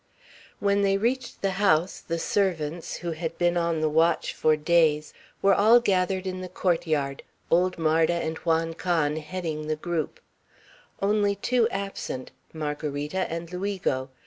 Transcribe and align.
When 0.59 0.81
they 0.81 0.97
reached 0.97 1.43
the 1.43 1.51
house, 1.61 1.99
the 1.99 2.17
servants, 2.17 2.95
who 3.05 3.11
had 3.11 3.37
been 3.37 3.55
on 3.55 3.81
the 3.81 3.87
watch 3.87 4.33
for 4.33 4.55
days, 4.55 5.13
were 5.43 5.53
all 5.53 5.79
gathered 5.79 6.25
in 6.25 6.41
the 6.41 6.49
court 6.49 6.87
yard, 6.87 7.21
old 7.51 7.77
Marda 7.77 8.13
and 8.15 8.35
Juan 8.39 8.73
Can 8.73 9.17
heading 9.17 9.67
the 9.67 9.75
group; 9.75 10.19
only 11.03 11.35
two 11.35 11.69
absent, 11.69 12.31
Margarita 12.51 13.31
and 13.31 13.47
Luigo. 13.53 14.09